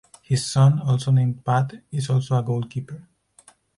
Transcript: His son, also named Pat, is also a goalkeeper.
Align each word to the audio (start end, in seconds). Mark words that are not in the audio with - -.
His 0.23 0.43
son, 0.47 0.79
also 0.79 1.11
named 1.11 1.45
Pat, 1.45 1.73
is 1.91 2.09
also 2.09 2.35
a 2.35 2.41
goalkeeper. 2.41 3.07